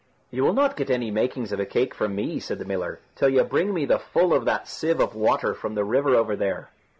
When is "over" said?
6.15-6.35